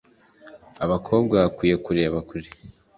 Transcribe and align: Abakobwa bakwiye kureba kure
Abakobwa 0.83 1.35
bakwiye 1.43 1.75
kureba 1.85 2.17
kure 2.29 2.49